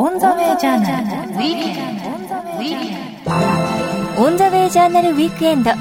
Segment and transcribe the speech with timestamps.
[0.00, 1.32] オンザウェイジャーナル。
[1.32, 2.08] ウィークエンド
[4.22, 5.72] オンザウェイジャーナルウィークエンド。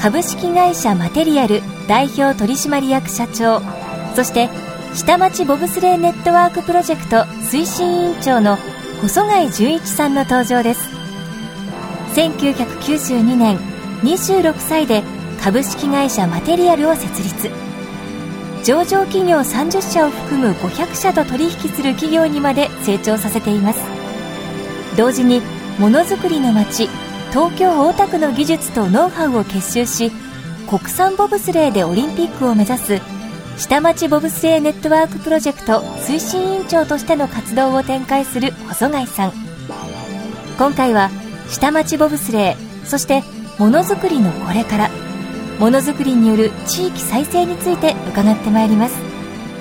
[0.00, 3.60] 株式会社マテリアル代表取締役社長。
[4.14, 4.48] そして
[4.94, 8.56] 下町ボブスレーネットワークプロジェクト推進委員長の
[9.02, 10.88] 細貝純一さんの登場です。
[12.14, 13.58] 1992年
[14.04, 15.02] 26歳で
[15.42, 17.50] 株式会社マテリアルを設立。
[18.64, 23.80] 上場企業30社を含む500社と取引する企業にまで成長させています。
[24.96, 25.40] 同時に
[25.78, 26.88] ものづくりの街
[27.30, 30.10] 東京大田区の技術とノウハウを結集し
[30.68, 33.00] 国産ボブスレーでオリンピックを目指す
[33.58, 39.32] 下町ボブスレーネットワークプロジェクト推進委員長としての活動を展開する細貝さん。
[40.58, 41.10] 今回は
[41.48, 43.22] 下町ボブスレーそして
[43.58, 45.07] ものづくりのこれから。
[45.58, 48.96] ものづくりによる地域再生について伺ってまいります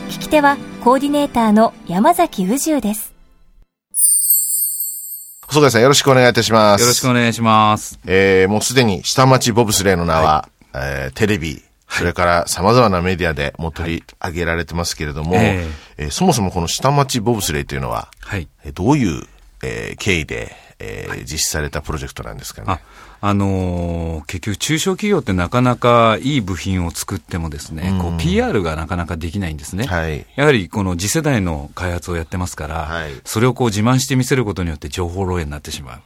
[0.10, 3.14] 聞き手はコーディネーターの山崎宇宙です
[5.48, 6.82] 細貝さんよろしくお願いいたします。
[6.82, 7.98] よろしくお願いします。
[8.06, 15.66] えー、もうすでに下町ボブスレーの名は、えーテレビ、それから様々なメディアでもう取り上げられてますけれども、え
[15.98, 18.50] えーそもそもこの下町ボブスレーというのは、はい。
[18.66, 19.24] えーどういう、
[19.64, 22.68] えー経緯で、えー実施されたプロジェクトなんですかね。
[22.70, 22.80] あ、
[23.22, 29.86] あのー結局中小企業ってなかなかいい部品を作ってもですね、こう PR がなかなかできないんですね。
[29.86, 36.02] はいやはりこの次世代の開発をやってますから、はいそれをこう自慢して見せることによって情報漏洩になってしまう。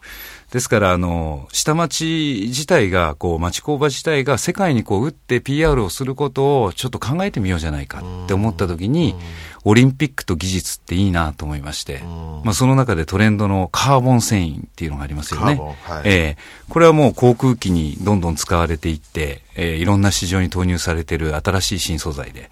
[0.52, 9.16] ですから、あの、下町自体が、こう、町工場自体が世界にこう、打って PR をすることをちょっと考えてみようじゃないかって思った時に、
[9.64, 12.00] オリンピックと技術っていいなと思いまして、
[12.44, 15.56] まあその中でトレンドのカーボン繊維っていうのがありますよね。
[15.84, 16.02] はい。
[16.04, 16.38] ええ。
[16.68, 22.50] これはもう航空機にどんどん使われていって、えーいろんな市場に投入されている新しい新素材で。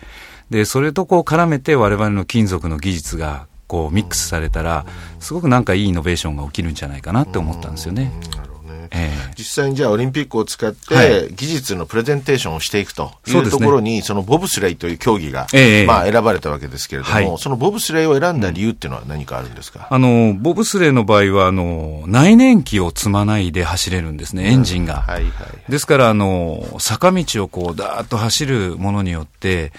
[0.50, 4.86] で、それとこう絡めて我々の金属の技術がこうミックスされたら、
[5.20, 8.12] すごくなんかいいイノベーションが起きるんじゃないかなって思ったんですよね。
[8.92, 9.34] ええ。
[9.38, 11.28] 実際にじゃあオリンピックを使って、はい。
[11.34, 13.12] 技術のプレゼンテーションをしていくと。
[13.28, 17.38] いうところに、そのボブスレイという競技が、ええまあ選ばれたわけですけれども、はい。
[17.38, 25.02] そのボブスレイを選んだ理由っていうのは何かあるんですか、あの、ボブスレーの場合は、あの、内燃機を積まないで走れるんですね、エンジンが。
[25.02, 25.72] はいはい。
[25.72, 29.72] ですから、あの、坂道をこう、だーっと走るものによって、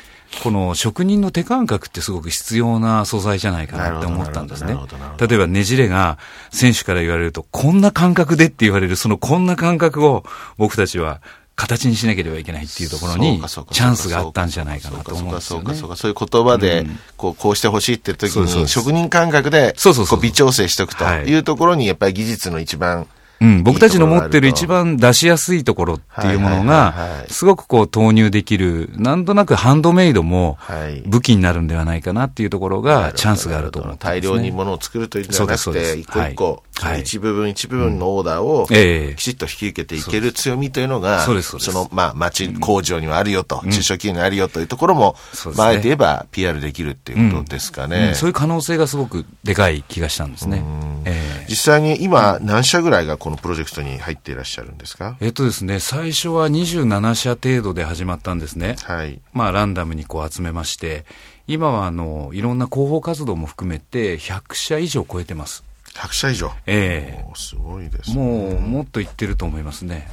[0.42, 4.76] この職人の手感覚ってすごく必要な素材じゃないかなって思ったんですね。
[5.18, 6.18] 例えばねじれが
[6.50, 10.24] 選手から言われると、こんな感覚でって言われる、そのこんな感覚を
[10.56, 11.20] 僕たちは
[11.56, 15.64] 形にしなければいけないっていうところに、チャンスがあったんじゃないかなと思うんですよね。
[15.64, 15.91] そうかそうかそう。
[15.91, 16.86] かそういう言葉で、
[17.18, 21.26] こう、こうしてほしいって時に、職人感覚で、そうそう微調整しておくとはい。
[21.26, 23.06] いうところに、やっぱり技術の一番、
[23.40, 31.02] うん、僕たちの持ってる一番出しやすいところっていうものがすごくこう投入できる、なんとなくハンドメイドもはい。
[31.06, 34.10] 武器になるんではないかなっていうところがチャンスがあると思ってね。
[34.10, 37.00] 大量にものを作るというんじゃなくて、一個一個、はい。
[37.00, 39.14] 一部分一部分のオーダーを、ええ。
[39.16, 41.32] きちっと引き受けていける強みというのが、そ
[41.72, 45.16] の、まあ、町工場にはあるよと、中小企業にあるよというところも、
[45.56, 48.08] まあ、あえて言えば PR できるっていうことですかね。
[48.08, 48.14] うん。
[48.14, 50.64] そういう可能性がすごくでかい気がしたんですね。
[51.04, 55.16] ええ実際に今、何社ぐらいがこのプロジェクトに入っていらっしゃるんですか？
[55.20, 58.76] えっとですね、最初は27社程度で始まったんですね。
[58.84, 59.20] はい。
[59.32, 61.04] まあ、ランダムにこう集めまして、
[61.48, 65.64] 今はあの、いろんな広報活動も含めて100社以上超えてます。
[65.94, 66.52] 100社以上？
[66.66, 68.16] えーすごいですね。
[68.16, 70.08] もう、もっといってると思いますね。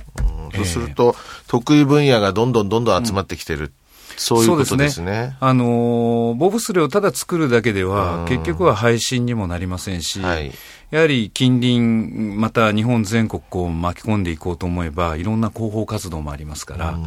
[0.55, 1.15] そうすると、
[1.47, 3.71] 得意分野がどんどんどんどん集まってきてる。
[4.17, 5.37] そういうことですね。
[5.39, 10.51] あのーボブスレーをただ作るだけでは、結局は配信にもなりませんし、はい。
[10.89, 16.99] やはり近隣、また日本全国こう巻き込んでいこうと思えば、いろんな広報活動もありますから、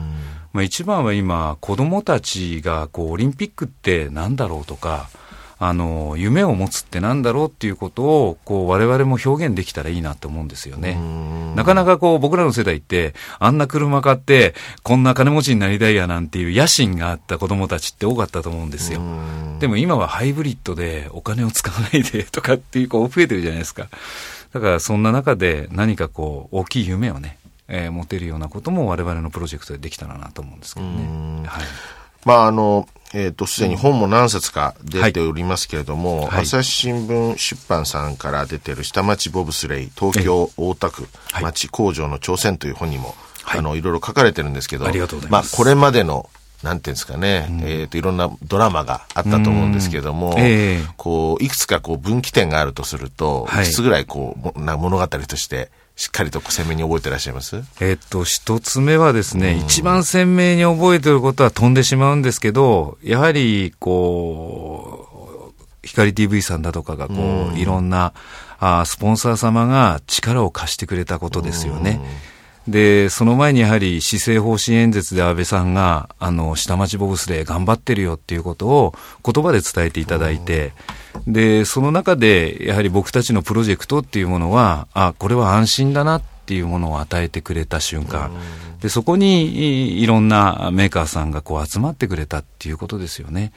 [0.52, 5.08] まあ、一番は今、子供たちがこうオリンピックってなんだろうとか、
[5.62, 10.98] あの、夢を持つってなんだろうっていうことを、こう、我々も表現できたらいいなと思うんですよね。
[11.54, 19.02] なかなかこう、僕らの世代って、あんな車買って、こんな金持ちになりたいやなんていう野心があった子供たちって多かったと思うんですよ。
[19.58, 23.88] でも今はハイブリッドでお金を使わないでとかっていう子増えてるじゃないですか。
[24.54, 27.36] だからそんな中で何かこう、大きい夢をね、
[27.68, 31.46] えー持てるようなことも我々のプロジェクトでできたらなと思うんですけどね。
[31.46, 31.64] はい。
[32.24, 36.42] まあ、あの、えっ、と、すでに本も何冊か出ておりますけれども、はい。
[36.42, 41.42] 朝日新聞出版さんから出てる下町ボブスレイ、東京大田区はい。
[41.44, 43.58] 町工場の挑戦という本にも、はい。
[43.58, 45.54] あの、いろいろ書かれてるんですけど、ありがとうございます。
[45.54, 46.30] あ、これまでの、
[46.62, 50.38] なんていうんですかね、えっ、と、いろんなドラマがあったと思うんですけれども、うん。
[50.38, 50.84] ええ。
[50.96, 53.64] こう、いくつかこう分岐点があるとすると、はい。
[53.64, 57.62] いくつぐらいこう、もな物語として、しっかりと鮮明に覚えてらっしゃいます？
[57.78, 68.14] えっと、一つ目はですね、一番鮮明に覚えてることは飛んでしまうんですけど、やはり、こう、光 TV さんだとかがこう、いろんな、
[68.58, 72.00] あスポンサー様が力を貸してくれたことですよね。
[72.68, 80.72] で、その前にやはり施政方針演説で安倍さんが、あの、下町ボブスレー頑張ってるよっていうことを言葉で伝えていただいて、
[81.26, 88.30] で、その中で、やはり僕たちのプロジェクトっていうものは、あ、これは安心だなっていうものを与えてくれた瞬間。
[88.80, 93.52] で、そこにいろんなメーカーさんがこう集まってくれたっていうことですよね。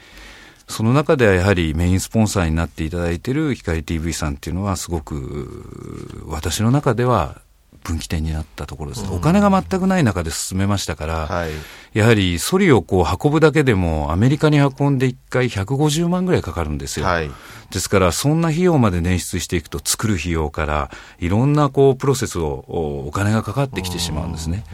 [0.68, 7.42] その中ではやはりメインスポンサーになっていただいている光 TV さんっていうのはすごく私の中では
[7.84, 11.50] 分岐点になったところです、お金が全くない中で進めましたから、はい、
[11.92, 17.06] やはりソリをこう運ぶだけでも、アメリカに運んで1回150万ぐらいかかるんですよ。
[17.06, 17.30] はい、
[17.70, 20.90] ですから、そんな費用まで捻出していくと、作る費用から、
[21.20, 22.64] いろんなこうプロセスを
[23.06, 24.64] お金がかかってきてしまうんですね。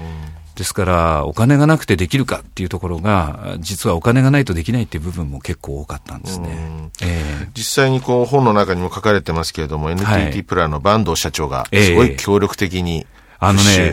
[0.55, 6.91] ですから、お金がなくてできるかっていうところが、実はお金がないとできないっていう部分も結構多かったんですね。
[7.03, 13.07] えー、実際にこう本の中にも書かれてますけれども、NTT プラの坂東社長がすごい協力的に、
[13.43, 13.91] あのね、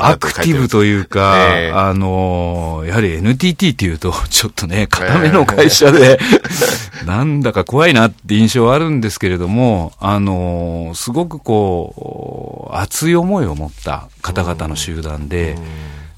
[0.00, 15.56] アクティブというか、えー、あのやはり NTT っていうと、ちょっとね、固めの会社で、えー、なんだか怖いなって印象はあるんですけれども、あのすごくこう、熱い思いを持った方々の集団で、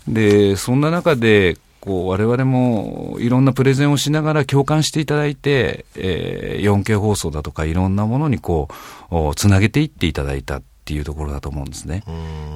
[0.06, 0.14] うん。
[0.14, 8.68] で、そんな中で、こう、我々もいろんなプレゼンをしながら共感していただいて、えー、4K 放送だとかいろんなものにこ
[9.10, 12.02] う、つなげていっていただいたっていうところだと思うんですね。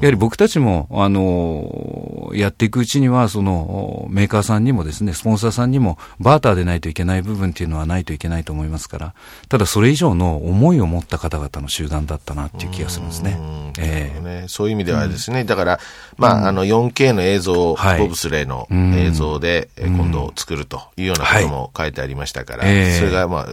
[0.00, 9.14] やはり僕たちも、あの、やっていくうちには、その、メーカーさんにもですね、スポンサーさんにも、バーターでないといけない部分っていうのはないといけないと思いますから、
[9.50, 13.38] ただそれ以上の思いを持った方々の集団だったなっていう気がするんですね。
[13.78, 15.80] えー、ね、そういう意味ではですね、うん、だから、
[16.16, 23.46] まあ、あの、4K の映像、はい、ボブスレーの映像で、うん、今度作るというようなことも書いてありましたから、はい、それが、まあ、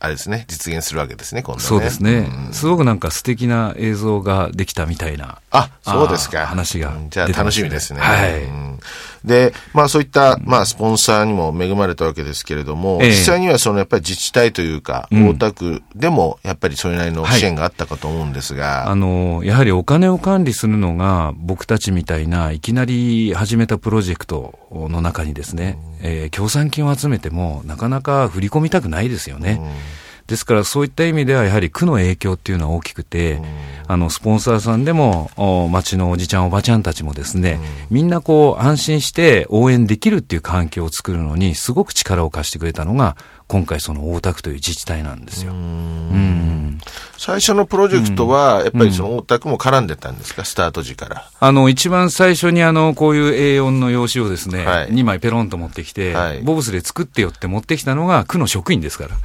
[0.00, 1.66] あれですね、実現するわけですね、今度ね。
[1.66, 2.30] そうですね。
[2.52, 5.40] すごくなんか素敵な映像像ができたみたいな。
[5.50, 6.46] あ、そうですか。
[6.46, 8.00] 話が、じゃあ楽しみですね。
[8.00, 8.42] はい。
[9.24, 29.60] で、まあそういった、まあスポンサーにも恵まれたわけですけれども、実際にはそのやっぱり自治体というか、大田区でもやっぱりそれなりの支援があったかと思うんですが、あの、やはりお金を管理するのが僕たちみたいないきなり始めたプロジェクトの中にですね、えー、協賛金を集めてもなかなか振り込みたくないですよね。
[30.28, 33.40] ですからそういった意味ではやはり区の影響っていうのは大きくて、
[33.86, 35.30] あの、スポンサーさんでも、
[35.72, 37.58] 町のおじちゃんおばちゃんたちもですね、
[37.88, 43.16] みんなこう安心して応援できるっていう環境を作るのにすごく力を貸してくれたのが、
[43.46, 45.52] 今回その大田区という自治体なんですよ。
[45.52, 46.78] うん。
[47.16, 51.30] 最初のプロジェクトは、やっぱりその大田区も絡んでたんですか、スタート時から。
[51.40, 59.16] あの、一番最初にあの、こういう A4 の用紙をですね、はい、2枚ペロンと持ってきて、はい、ボブスで作ってよって持ってきたのが区の職員ですから。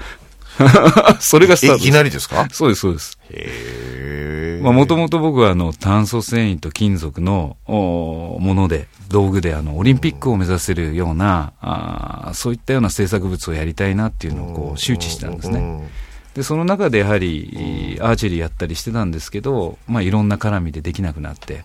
[1.20, 2.48] それがスタートいきなりですか？
[2.52, 3.18] そうです、そうです。
[3.32, 15.60] へまあ、もともと僕は、あの、炭素繊維と金属の、もので、道具で、あの、オリンピックを目指せるような、あそういったような制作物をやりたいなっていうのを、こう、周知したんですね。
[16.36, 21.64] で、その中でやはり、アーチェリーやったりしてたんですけど、まあ、いろんな絡みでできなくなって、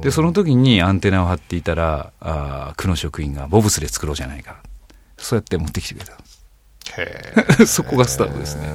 [0.00, 4.56] で、その時にアンテナを張っていたら、あ区の職員がボブスで作ろうじゃないか。
[5.18, 6.27] そうやって持ってきてくれたんです。
[7.66, 8.68] そこがスタートですね。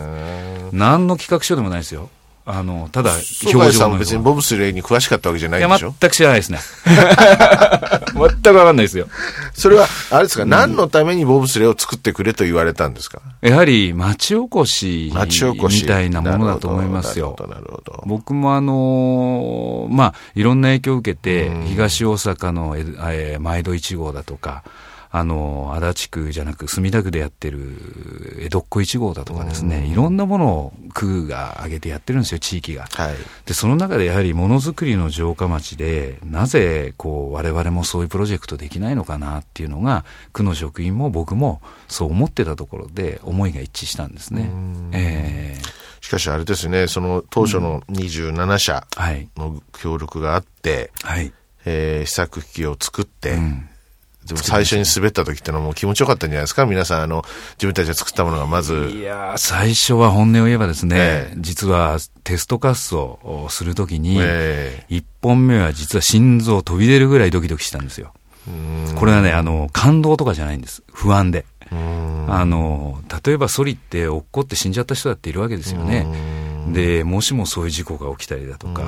[0.72, 2.10] 何の企画書でもないですよ。
[2.46, 3.12] あの、ただ、
[3.54, 5.88] 表情さんも別にボブスレーに詳しかったわけじゃないでしょ？
[5.88, 6.60] いや、全く知らないですね。
[6.84, 9.08] 全くわかんないですよ。
[9.54, 13.22] それは、あれですか、うん、何のためにボブスレーを作ってくれと言われたんですか？
[13.40, 17.34] やはり、町おこしみたいなものだと思いますよ。
[17.50, 18.04] なるほど。
[18.08, 24.64] 僕もあのー、まあ、いろんな影響を受けて、東大阪の、えー、毎度1号だとか、
[25.16, 32.88] あの、足立区じゃなく墨田区でやってる江戸っ子1号だとかですね、いろんなものを区が挙げてやってるんですよ、地域が。
[32.92, 33.16] はい、
[33.46, 44.50] で、その中でやはりものづくりの城下町で、なぜ、こう、我々もそういうプロジェクトできないのかなっていうのが、区の職員も僕もそう思ってたところで、思いが一致したんですね。
[44.94, 48.88] えー、しかしあれですね、その当初の27社
[49.38, 51.32] の協力があって、はい、
[51.66, 53.70] えー、試作機器を作って、うん
[54.26, 56.66] でも最初に滑った時ってのはもう気持ちよかったんじゃないですか？
[56.66, 57.24] 皆さん、あの、
[57.58, 58.90] 自分たちが作ったものがまず。
[58.94, 68.14] いや最初は本音を言えばですね、えー、実はテスト滑走をするときに、えー、1本目は実は心臓飛び出るぐらいドキドキしたんですよ。
[68.96, 70.84] これはね、あの、感動とかじゃないんです。
[70.92, 71.46] 不安で。
[71.72, 76.06] あの、例えばソリって落っこって死んじゃった人だっているわけですよね。
[76.70, 78.84] で、もしもそういう事故が起きたりだとか、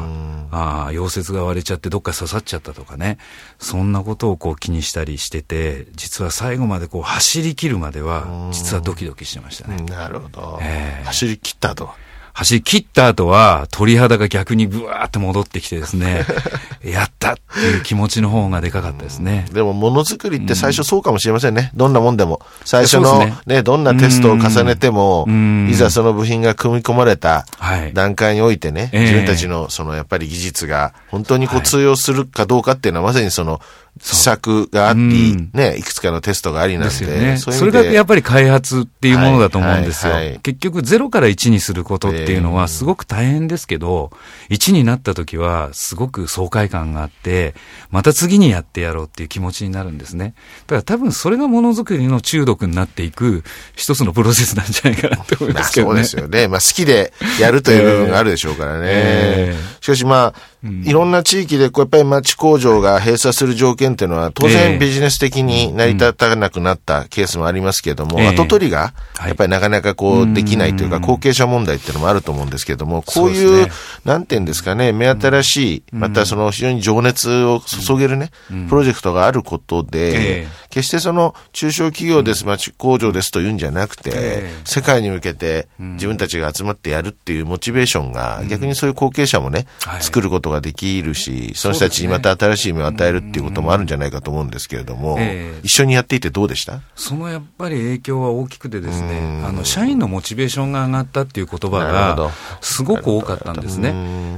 [0.51, 3.17] ああ、溶接が割れちゃってどっか刺さっちゃったとかね、
[3.59, 9.77] そんなことをこう気にしたりしてて、実は最後までこう走り切るまでは、実はドキドキしてましたね。
[9.83, 10.59] なるほど。
[10.61, 11.89] えー、走り切ったと。
[12.35, 16.25] 走り切った後は、鳥肌が逆にブワーって戻ってきてですね、
[16.83, 19.45] やったっていう気持ちの方がでかかったですね。
[19.53, 21.71] でも、ものづくりって最初そうかもしれませんね。
[21.75, 22.41] どんなもんでも。
[22.65, 25.25] 最初のね、ねどんなテストを重ねても、
[25.69, 27.45] いざその部品が組み込まれた
[27.93, 33.61] 段階においてね、はい、自分たちのそのやっぱり技術が本当にこう通用するかどうかっていうのはまさにその
[34.01, 37.05] 試作があり、ね、いくつかのテストがありなんで。
[37.05, 40.13] ね、そそれがやっぱり開発っていうものだと思うんですよ。
[40.13, 44.11] はいはいはい、結局0から1にすることっていうのはすごく大変ですけど、
[44.49, 47.55] 1になった時はすごく爽快感があって、
[47.89, 50.33] また次にやってやろうっていう気持ちになるんですね。
[50.67, 53.43] だから多分それがものづくりの中毒になっていく
[53.75, 56.03] 一つのプロセスなんじゃないかなって思いますけどね。
[56.03, 56.47] そうですよね。
[56.49, 58.87] まあ好きでやるという部分があるでしょうからね。
[58.91, 68.93] えー、しかしまあ、いろんな地域でこうやっぱり町工場が閉鎖する条件っていうのは当然ビジネス的に成り立たなくなったケースもありますけれども、後取りが
[69.25, 73.67] やっぱりなかなかこうできないというか後継者問題っていうのもあると思うんですけれども、こういう、
[74.05, 78.31] なんていうんですかね、目新しい、またその非常に情熱を注げるね、
[78.69, 89.67] プロジェクトがあることで、決してその中小企業です、町工場ですというんじゃなくて、世界に向けて自分たちが集まってやるっていうモチベーションが逆にそういう後継者もね、
[90.01, 96.81] 作ることがができるし、その人たちにまた新しい夢を与えるっていうこともあるんじゃないかと思うんですけれども、えー、一緒にやっていてどうでした？
[96.95, 103.93] そのやっぱり影響は大きくてですね、あの、社員のモチベーションが上がったっていう言葉が、すごく多かったんですね。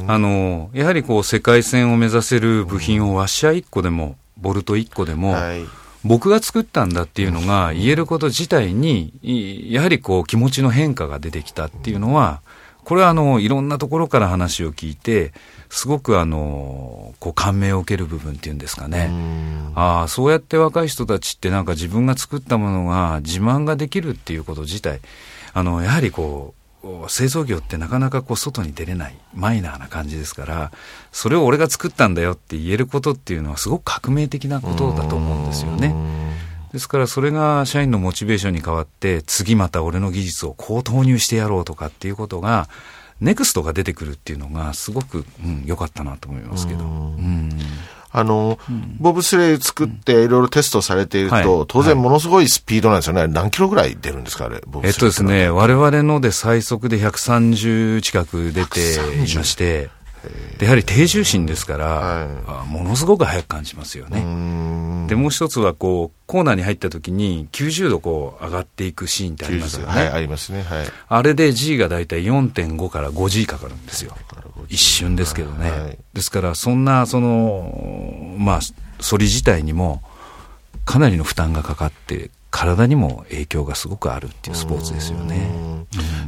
[0.08, 5.66] あの、やはりこう、世界線を目指せる部品をワッシャー1個でも、ボルト1個でも、はい
[6.04, 9.14] 僕が作ったんだっていうのが言えること自体に、
[9.72, 12.42] やはりこう気持ちの変化が出てきたっていうのは、
[12.84, 15.34] これはあの、いろんなところから話を聞いて、
[15.70, 19.12] すごくあの、こう感銘を受ける部分っていうんですかね。
[19.76, 25.02] ああ、そうやって若い人たちってなんか自分が作ったものが自慢ができるっていうこと自体、
[25.54, 26.67] あの、やはりこう、
[27.10, 30.72] 製造業ってなかなかこう外に出れないマイナーな感じですから、
[31.12, 35.96] それを俺が作ったんだよって言えることっていうのはすごく革命的なことだと思うんですよね。
[36.72, 42.68] ですからそれが社員のモチベーションに変わって次また俺の技術をこう投入してやろうとかっていうことが
[43.20, 45.26] ネクストが出てくるっていうのがすごく
[45.66, 46.84] 良、うん、かったなと思いますけど。
[46.84, 47.50] うん
[48.18, 53.22] あの、うん、ボブスレー作っていろいろテストされていると、はい、当然ものすごいスピードなんですよね。
[53.22, 54.94] はい、何キロぐらい出るんですか、あれ、ボブスレー。
[54.94, 59.90] えっとですね、我々ので最速で130近く出ていまして、
[60.58, 65.08] でやはり低重心ですから、はい、ものすごく速く感じますよね。
[65.08, 69.94] でもう一つはこうコーナーに入った時に90度こう上がっていくシーンってありますよね。
[69.94, 70.64] はい、ありますね。
[70.64, 70.88] はい。
[71.08, 74.16] あれで G がだいたい4.5から 5G かかるんですよ。
[74.70, 75.72] 一瞬ですけどね。
[75.72, 78.60] はい、ですからそんなそのまあ
[79.02, 80.02] 反り自体にも
[80.86, 85.48] かなりの負担がかかって体にも影響がすごくあるっていうスポーツですよね。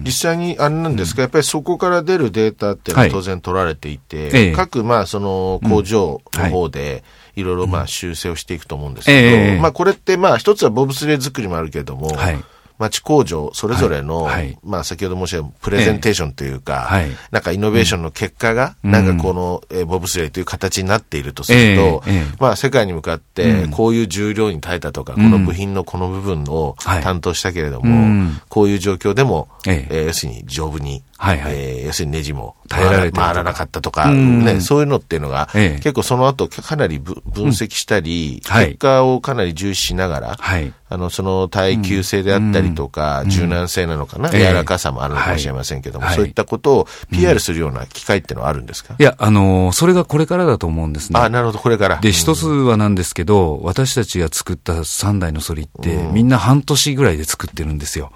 [0.06, 7.04] 実際にあれなんですか、やっぱりそこから出るデータっていうのは当然取られていて、はい、各まあその工場の方で、
[7.36, 12.40] いろいろまあ修正をしていくと思うんですけど、まあこれってまあ一つはボブスレー作りもあるけれども、はい
[12.80, 14.36] 町工場それぞれの、はい。
[14.36, 38.52] はい、まあ先ほど申し上げたプレゼンテーションというか、えーはい、なんかイノベーションの結果が、うん、なんかこの、えー、ボブスレーという形になっているとすると、えーえー、まあ世界に向かって、こういう重量に耐えたとか、うん、この部品のこの部分を担当したけれども、こういう状況でも、えー、要するに丈夫にはいはい、えー、要するにネジも耐えられて回らなかったとか、ね、そういうのっていうのが、ええ、結構その後かなり分析したり、うん。
[38.52, 51.20] はい、結果をかなり重視しながら、はい、あの、その耐久性であったりとか、うん、柔軟性なのかな、うん、柔らかさもあるのかもしれませんけども、はい、そういったことを PR するような機会っていうのはあるんですか、いや、あのー、それがこれからだと思うんですね。
[51.20, 51.98] あ、なるほど、これから。
[51.98, 58.14] で、一つはなんですけど、私たちが作った3台のソリって、みんな半年ぐらいで作ってるんですよ。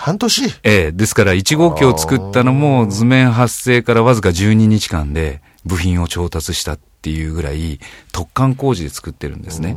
[0.00, 0.46] 半年。
[0.62, 7.80] ええ、ですから1号機を作ったのも図面発生からわずか12日間で部品を調達したっていうぐらい
[8.10, 9.76] 突貫工事で作ってるんですね。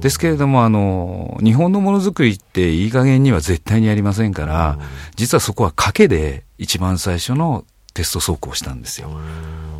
[0.00, 4.78] ですけれども、あの、日本のものづくりっていい加減には絶対にありませんから、
[5.16, 9.10] 実はそこは賭けで一番最初のテスト走行したんですよ。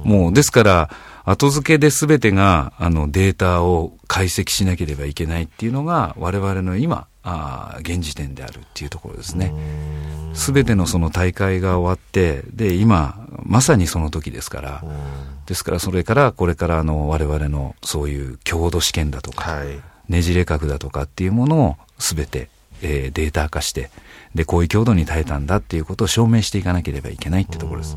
[0.05, 0.91] もう、ですから、
[1.25, 9.53] 後付けで全てが、あの、データを解析しなければいけないっていうのが、我々の今、あ現時点であるっていうところですね。
[10.35, 14.85] すべてのその大会が終わって、で、今、まさにその時ですから、
[15.47, 22.51] ですからそれからこれからの我々のそういう強度試験だとか、はい、ねじれ角だとかっていうものをすべて
[22.83, 23.91] えー、データ化して、
[24.35, 27.97] で、こういう強度に耐えたんだっていうことを証明していかなければいけないってところです。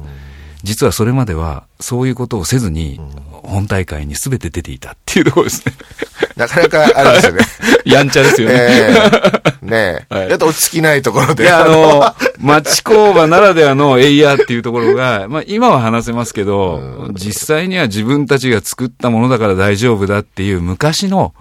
[0.63, 3.00] 実はそれまでは、そういうことをせずに、
[3.43, 5.73] 本大会に全て出ていたっていうところですね。
[6.41, 7.39] なかなかあれですよね。
[7.86, 8.55] やんちゃですよね。
[8.57, 10.13] えー、ねえ。
[10.13, 11.43] はい、だと落ち着きないところで。
[11.43, 21.33] いや、あの、町工場ならではのエイヤーっていうところが、 まあ今は話せますけど、実際には自分たちが作ったものだから大丈夫だっていう昔の、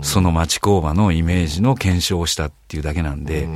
[0.00, 3.48] その町工場のイメージの検証をしたっていうだけなんで、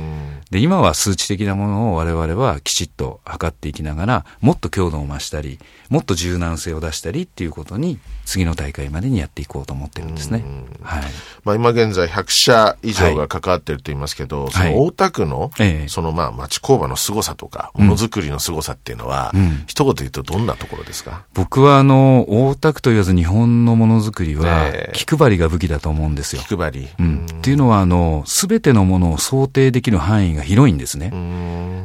[0.49, 10.43] で、今は数値的なものを我々はきちっと測っていきながら、もっと強度を増したり、もっと柔軟性を出したりっていうことに、次の大会までにやっていこうと思ってるんですね。
[10.81, 11.03] はい。
[11.43, 21.25] まあ今現在100社以上が関わってると言いますけど、はい、その大田区の、はい、そのまあ町工場の凄さとか、ものづくりの凄さっていうのは、うん、一言で言うとどんなところですか？
[21.33, 26.41] 僕はあの、大田区と言わず日本のものづくりは、気配りが武器だと思うんですよ。
[26.47, 26.87] 気配り。
[26.99, 27.25] うん。
[27.25, 31.11] っていうのはあの、すべてのものを想定できる範囲が広いんですね。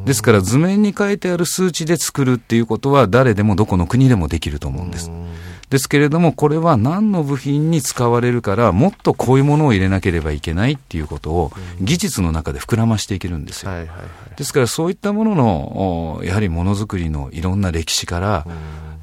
[0.05, 5.11] ですから図面に書いてある数値で作るっていうことは誰でもどこの国でもできると思うんです。
[5.71, 13.73] ですけれども、これは何の部品に使われるから、もっとこういうものを入れなければいけないっていうことを、技術の中で膨らましていけるんですよ。
[14.37, 18.47] ですから、そういったものの、やはりものづくりのいろんな歴史から、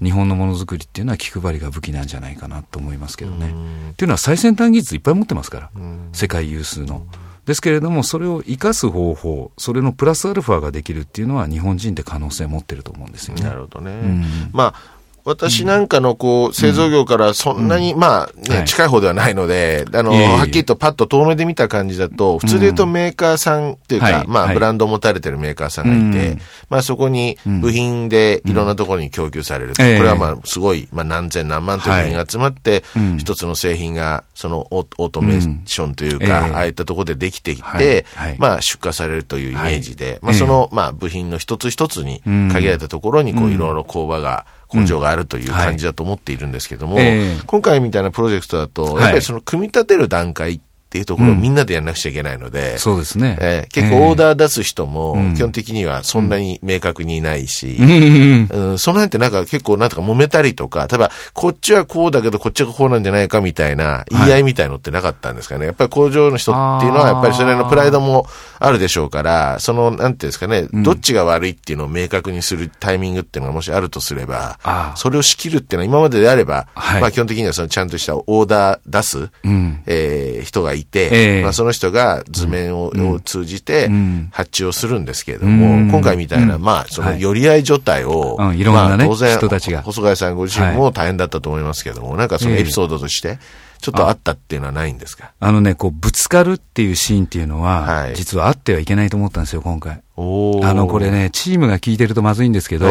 [0.02, 3.54] 日本のものづくりっていうのは気配りが武器なんじゃないかなと思いますけどね。
[3.92, 5.70] っていうのは最先端技術いっぱい持ってますから、
[6.14, 7.06] 世界有数の。
[7.46, 13.44] ですけれども、それを生かす方法、それのプラスアルファができるっていうのは、日本人って可能性を持ってると思うんですよね。
[13.44, 13.92] なるほどね。
[13.92, 14.95] うん、まあ
[15.26, 26.38] 私なんかのこう、製造業からそんなに、まあ、ね、近い方ではないので、あの、はっきりとパッと遠目で見た感じだと、普通で言うとメーカーさんっていうか、まあ、ブランドを持たれてるメーカーさんがいて、
[26.70, 29.74] まあ、そこに部品でいろんなところに供給される。
[29.74, 32.84] これはまあ、すごい、まあ、何千何万という部品が集まって、
[33.18, 38.06] 一つの製品が、そのオートメーションというか、ああいったところでできていって、
[38.38, 46.98] まあ、出荷されるというイメージで、まあ、その、まあ、部品の一つ一つに限られたところに、こう、いろいろ工場が、工場があるという感じだと思っているんですけども、
[47.46, 50.64] 今回みたいなプロジェクトだと、やっぱりその組み立てる段階って
[50.98, 53.38] いうところをみんなでやらなくちゃいけないので、そうですね。
[53.40, 65.66] えー、結構オーダー出す人も、基本的にはそんなに明確にいないし、うん、その辺ってなんか結構なんとか揉めたりとか、例えばこっちはこうだけどこっちはこうなんじゃないかみたいな言い合いみたいのってなかったんですかね。
[65.66, 68.28] やっぱり工場の人っていうのはやっぱりそれのプライドも
[68.60, 74.60] あるでしょうから、その、なんていうんですかね、どっちが悪いっていうのを明確にするタイミングっていうのがもしあるとすれば、
[74.96, 83.90] それを仕切るっていうのは今までであれば、まあ基本的にはそのちゃんとしたオーダー出す、うん、えー、人がいて、えー、まあその人が図面を,、を通じて
[84.32, 89.82] 発注をするんですけれども、今回みたいな、まあ、その寄り合い状態を、いろんなね、当然、人たちが。
[89.82, 93.40] 細貝さんご自身も大変だったと思いますけれども、なんかそのエピソードとして、
[93.82, 95.34] ちょっとあったっていうのはないんですか？
[95.40, 99.94] あのね、こう、ぶつかるっていうシーンっていうのは、はい、実はあってはいけないと思ったんですよ、今回。
[99.94, 102.88] あの、これね、チームが聞いてるとまずいんですけど、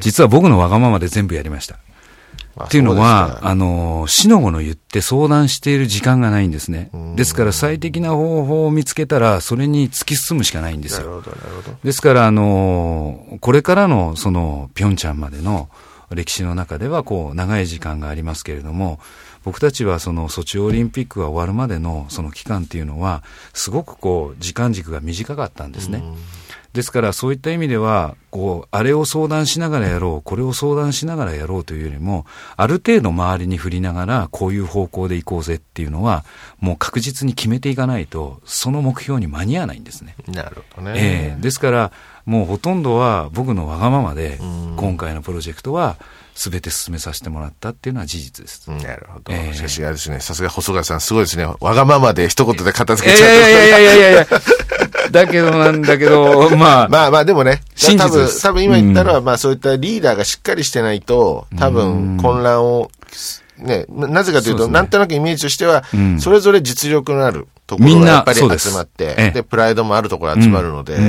[0.00, 1.76] 実は僕のわがままで全部やりました。
[2.60, 6.90] っていうのは、あの、死の後の言って相談している時間がないんですね。
[7.16, 11.06] ですから最適な方法を見つけたら、それに突き進むしかないんですよ。
[11.06, 11.78] なるほど、なるほど。
[11.82, 15.70] ですから、あの、これからの、その、ピョンチャンまでの
[16.10, 19.00] 歴史の中では、こう、長い時間がありますけれども、
[19.44, 23.22] 僕たちはそのソチオリンピックが終わるまでのその期間っていうのは、
[23.54, 26.02] すごくこう、時間軸が短かったんですね。
[26.72, 32.24] ですからそういった意味では、こう、あれを相談しながらやろう、これを相談しながらやろうというよりも、
[32.56, 36.24] ある程度周りに振りながら、こういう方向で行こうぜっていうのは、
[36.58, 40.14] もう確実に決めていかないと、その目標に間に合わないんですね。
[40.28, 40.92] なるほどね。
[40.96, 41.92] えー、ですから、
[42.24, 44.38] もうほとんどは僕のわがままで、
[44.76, 45.98] 今回のプロジェクトは、
[46.34, 48.70] すべて進めさせてもらったっていうのは事実です。
[48.70, 49.32] なるほど。
[49.32, 51.44] えー、しかしあれですね、さすが細川さんすごいですね。
[51.44, 53.30] わがままで一言で片付けちゃう。
[53.30, 54.26] いやいやいやいやいやいや
[55.12, 56.88] だけどなんだけど、 まあ。
[56.88, 57.62] まあまあでもね、
[57.98, 62.90] 多分、多分今言ったのは、まあそういったリーダーがしっかりしてないと、多分混乱を、
[63.58, 65.84] ね、なぜかというと、なんとなくイメージとしては、
[66.18, 71.00] それぞれ実力のあるところがやっぱり集まって、で、プライドもあるところ集まるので、や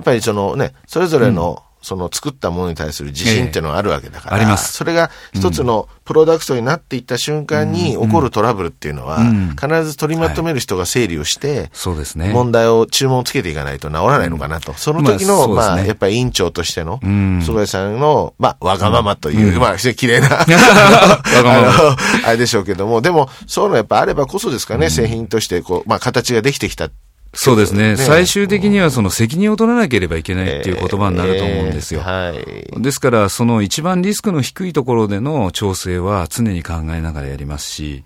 [0.00, 4.72] っぱりそのね、それぞれの、その作ったものに対する自信っていうのはあるわけだから、えー、あります。
[4.72, 9.18] それが一つのプロダクトになっていった瞬間に起こるトラブルっていうのは、
[9.60, 12.32] 必ず取りまとめる人が整理をして、そうですね。
[12.32, 14.72] 問題を、注文をつけていかないと治らないのかなと。
[14.72, 17.00] その時の、まあ、やっぱり委員長としての、
[17.42, 26.88] 菅谷さんの、まあ、わがままという、まあ、非常に綺麗な あの、あれでしょうけども、でも、そういうのやっぱあればこそですかね、製品として、こう、まあ、形ができてきた
[27.34, 32.00] そうですね、ね、最終的にはその責任を取らなければいけないっていう言葉になると思うんですよ。
[32.00, 38.04] えーはい、ですから、その一番リスクの低いところでの調整は常に考えながらやりますし、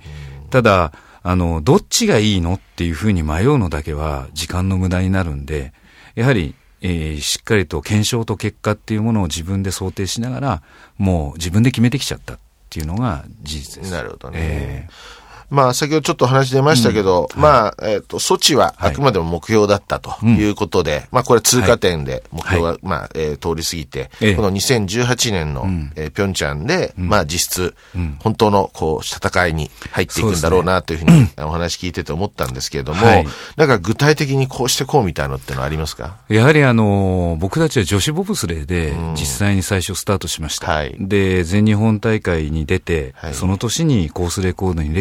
[0.50, 5.72] ただ、あの、どっちがいいのっていうふうに迷うのだけは時間の無駄になるんで、
[6.14, 10.62] やはり、えー、しっかりと検証と結果っていうものを自分で想定しながら、
[10.96, 12.38] もう自分で決めてきちゃったっ
[12.70, 13.92] ていうのが事実です。
[13.92, 14.38] なるほどね。
[14.40, 27.74] えーまあ、先ほどちょっと話出ましたけど、うん、まあ、えっ、ー、と、措置はあくまでも目標だったということで、はい、まあ、これ通過点で目標が、はい、まあ、えー、通り過ぎて、えこの2018年の、うん、えー、ピョンチャンで、うん、まあ、実質、
[28.20, 36.18] 本当の、こう、戦いに入っていくんだろうな、というふうに、ね、お話聞いてて思ったんですけれども、はい、なんか具体的にこうしてこうみたいのってのはありますか？
[36.28, 40.70] やはりあの、僕たちは女子ボブスレーで、実際に最初スタートしました。
[40.70, 44.92] はい、で、全日本大会に出て、その年にコースレコードに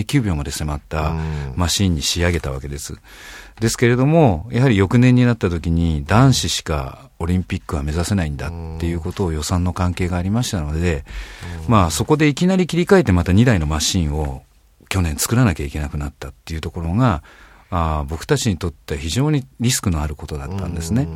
[0.00, 1.14] 0.09秒まで迫まった
[1.56, 2.94] マシンに仕上げたわけです。
[3.60, 8.50] ですけれども、やはり翌年になった時に男子しかオリンピックは目指せないんだっ
[8.80, 11.04] ていうことを予算の関係がありましたので、
[11.68, 14.42] まあそこでいきなり切り替えてまた2台のマシンを
[14.88, 17.22] 去年作らなきゃいけなくなったっていうところが、
[17.70, 21.08] あ僕たちにとって非常にリスクのあることだったんですね。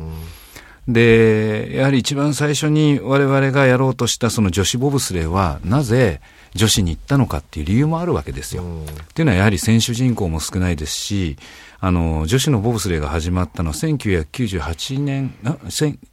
[0.87, 6.21] で、やはり一番最初に我々がやろうとしたその女子ボブスレーは、なぜ
[6.55, 8.63] 女子に行ったのかっていう理由もあるわけですよ。
[8.63, 11.37] っていうのはやはり選手人口も少ないですし、
[11.79, 15.57] あの、女子のボブスレーが始まったのは1998年、あ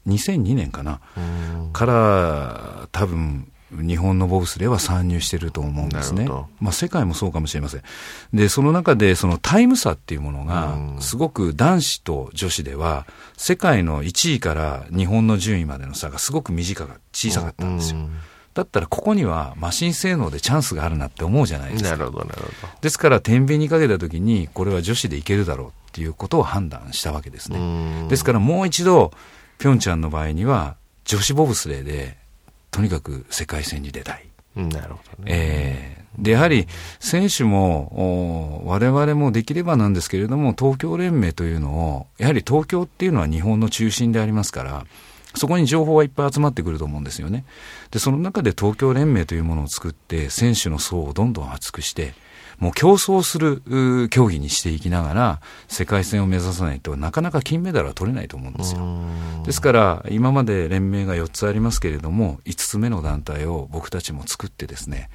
[0.07, 1.01] 2002年かな、
[1.73, 6.29] から多分、日本のボブスレーは参入してると思うんですね。
[6.61, 7.83] まあ世界もそうかもしれません。
[8.33, 18.01] で、その中でそのタイム差っていうものが、すごく男子と女子では、世界の1位から日本の順位までの差がすごく短か小さかったんですよ。
[18.55, 21.90] だったらここにはマシン性能でチャンスがあるなって思うじゃないですか。
[21.90, 22.73] なるほど、なるほど。
[22.81, 28.07] ですから、天秤にかけたときに、これは女子でいけるだろうっていうことを判断したわけですね。
[28.09, 29.12] ですからもう一度、
[29.59, 32.17] ピョンチャンの場合には、女子ボブスレーで、
[32.71, 34.27] とにかく世界戦に出たい。
[34.55, 35.25] なるほどね。
[35.27, 36.69] えー、で、やはり
[37.01, 44.87] 選手も、我々もできればなんですけれども、東京連盟というのを、やはり東京っていうのは日本の中心でありますから、
[45.37, 47.44] そこに情報はいっぱい集まってくると思うんですよね。
[47.90, 52.14] で、その中で東京連盟というものを作って、選手の層をどんどん厚くして、
[52.59, 58.81] もう競争する競技にしていきながら、世界戦を目指さないとなかなか金メダルは取れないと思うんですよ。
[59.44, 65.11] ですから、今まで連盟が4つありますけれども、5つ目の団体を僕たちも作ってですね、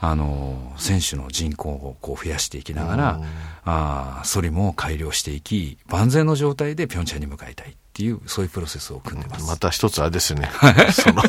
[0.00, 3.20] あの、選手の人口をこう増やしていきながら、
[3.64, 7.76] あソリも改良していき、万全の状態でピョンチャンに向かいたい。
[7.92, 9.46] っていう、そういうプロセスを組んでます。
[9.46, 10.50] また一つあれですよね。
[10.92, 11.22] その、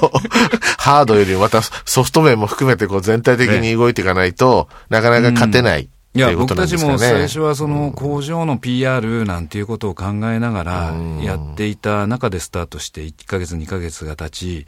[0.77, 5.89] ハードよりまたソフト面も含めてこう全体的に動いていかないと、ね、なかなか勝てない。
[6.15, 14.65] いや、僕たちも最初はその工場の PR なんていうことを考えながらやっていた中でスタートして1ヶ月2ヶ月が経ち、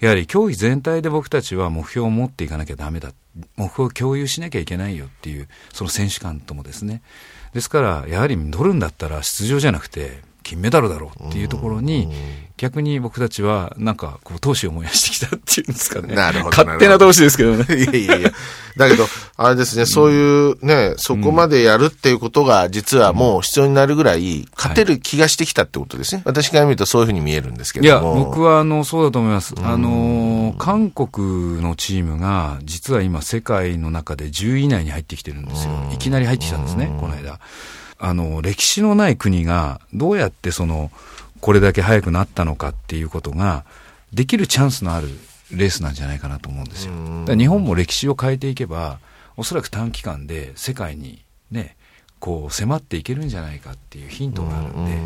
[0.00, 3.12] やはり競技全体で僕たちは目標を持っていかなきゃダメだ。
[3.56, 7.00] 目標を共有しなきゃいけないよっていう、その選手間ともですね。
[7.54, 12.08] ですから、やはり取るんだったら出場じゃなくて、金メダルだろうっていうところに、
[12.56, 16.14] 逆に僕たちは、なんか、こう、闘志を燃やしてきたっていうんですかね。
[16.14, 16.56] なるほど。
[16.56, 17.64] 勝手な闘志ですけどね。
[17.76, 18.32] いやいやいや。
[18.78, 19.06] だけど、
[19.36, 26.22] あれですね、そういうね、そこまでやるっていうことが、実はもう必要になるぐらい、勝てる気がしてきたってことですね。
[26.24, 29.54] 私から見るとそういうふうに見えるんですけどいや、僕は、あの、そうだと思います。
[29.62, 35.72] あの、韓国のチームが、実は今、世界の中で10位以内に入ってきてるんですよ。
[35.92, 37.38] いきなり入ってきたんですね、この間。
[37.98, 40.90] あの、歴史のない国がどうやってその、
[41.40, 43.64] これだけ早くなったのかっていうことが、
[44.12, 45.08] できるチャンスのある
[45.52, 46.92] レースなんじゃないかなと思うんですよ。
[47.36, 48.98] 日本も歴史を変えていけば、
[49.36, 51.76] おそらく短期間で世界にね、
[52.18, 54.98] こう迫っていけるんじゃないかっていうヒントがあるんで、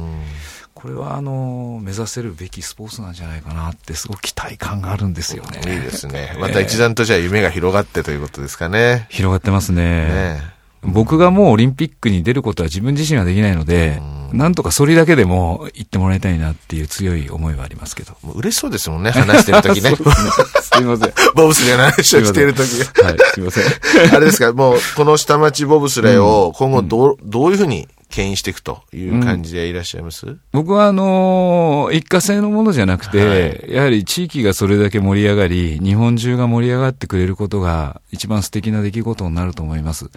[0.75, 5.59] これはあの、目指せるべきスポーツなんじゃないかなって、すごく期待感があるんですよね。
[5.59, 6.37] いいですね。
[6.41, 9.07] また一段とじゃあ夢が広がってということですかね。
[9.11, 9.83] 広がってますね。
[9.85, 10.43] ね
[10.83, 14.01] 僕がもうオリンピックに出ることは自分自身はできないので、
[14.33, 18.17] なんとかそれだけでも言ってもらいたいなっていう強い思いはありますけど。
[18.23, 19.91] もう嬉しそうですもんね、話してる時ね。
[19.93, 21.13] ねすいません。
[21.35, 22.61] ボブスレーの話をしている時
[23.03, 23.65] はい、すいません。
[24.15, 40.11] あれですか、もうこの下町ボブスレーを今後どう、どういうふうに牽引していくという感じでいらっしゃいます、うん、僕はあのー、一過性のものじゃなくて、はい、やはり地域がそれだけ盛り上がり、日本中が盛り上がってくれることが一番素敵な出来事になると思います。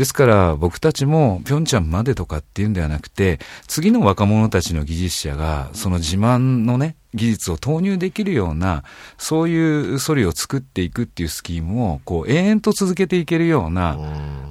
[0.00, 8.84] ですから僕たちもピョンチャンまでとかっていうんではなくて、次の若者たちの技術者がその自慢のね、技術を投入できるような、
[9.18, 13.96] そういうソリを作っていくっていうスキームを、こう、永遠と続けていけるような、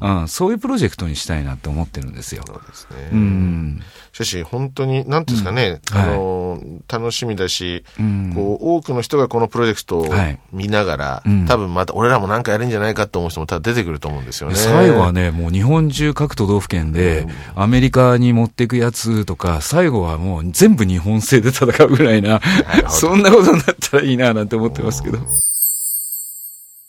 [0.02, 2.44] うん、そういうプロジェクトにしたいなって思ってるんですよ。
[2.46, 3.10] そうですね。
[3.14, 3.82] うん。
[4.12, 10.08] しかし、本当に、なんですかね、うん、あの、はい、楽しみだし、うん、こう、多くの人がこのプロジェクトを
[10.52, 14.56] 見ながら、はい、多分また俺らもなんかやるんじゃないかと思う人も多分出てくると思うんですよね。
[14.56, 22.42] 最後はね、もう日本中各都道府県で、アメリカに持っていくやつとか、最後はもう全部日本製で戦うぐらいな、
[22.90, 25.20] そんなことになったらいいななんて思ってますけど。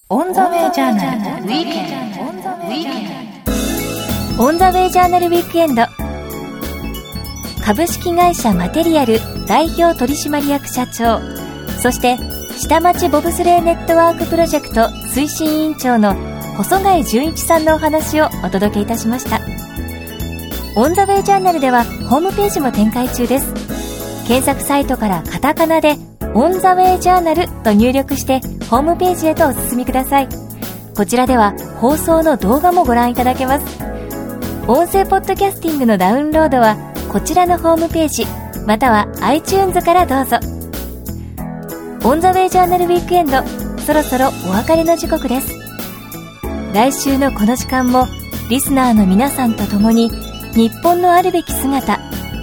[0.09, 2.12] オンザウェイジャーナルウィークエン
[4.38, 4.44] ド。
[4.44, 5.83] オンザウェイジャーナルウィークエンド。
[7.64, 11.20] 株式会社マテリアル代表取締役社長、
[11.81, 12.16] そして
[12.61, 14.83] 下町ボブスレーネットワークプロジェクト
[15.14, 16.14] 推進委員長の
[16.57, 19.40] 細貝純一さんのお話をお届けいたしました
[20.77, 25.96] オンザウェイジャーナルではホームページも展開中です検索サイトからカタカナで
[26.35, 30.28] オンザウェイジャーナルと入力してホームページへとお進みください。
[30.96, 33.78] こちらでは放送の動画もご覧いただけます。
[34.68, 36.76] 音声ポッドキャスティングのダウンロードは
[37.11, 38.26] こちらのホームページ
[38.66, 40.37] または iTunes からどうぞ。
[42.04, 43.42] オンザウェイジャーナルウィークエンド
[43.83, 45.59] そろそろお別れの時刻です。
[46.72, 48.06] 来週のこの時間も
[48.48, 50.11] リスナーの皆さんと共に
[50.54, 51.98] 日本のあるべき姿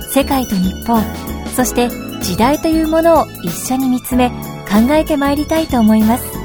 [0.10, 1.02] 世界と日本
[1.58, 1.90] そして
[2.22, 4.30] 時代というものを一緒に見つめ
[4.70, 6.37] 考えてまいりたいと思います。